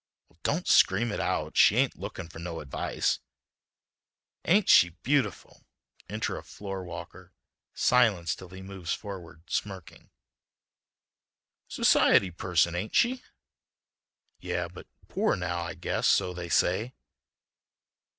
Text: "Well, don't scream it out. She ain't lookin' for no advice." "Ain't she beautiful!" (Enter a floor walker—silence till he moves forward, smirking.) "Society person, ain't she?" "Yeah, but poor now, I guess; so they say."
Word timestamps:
"Well, 0.29 0.39
don't 0.41 0.67
scream 0.67 1.11
it 1.11 1.19
out. 1.19 1.55
She 1.55 1.75
ain't 1.75 1.95
lookin' 1.95 2.27
for 2.27 2.39
no 2.39 2.59
advice." 2.59 3.19
"Ain't 4.45 4.67
she 4.67 4.89
beautiful!" 5.03 5.67
(Enter 6.09 6.37
a 6.39 6.43
floor 6.43 6.83
walker—silence 6.83 8.33
till 8.33 8.49
he 8.49 8.63
moves 8.63 8.93
forward, 8.95 9.43
smirking.) 9.45 10.09
"Society 11.67 12.31
person, 12.31 12.73
ain't 12.73 12.95
she?" 12.95 13.21
"Yeah, 14.39 14.67
but 14.69 14.87
poor 15.07 15.35
now, 15.35 15.61
I 15.61 15.75
guess; 15.75 16.07
so 16.07 16.33
they 16.33 16.49
say." 16.49 16.95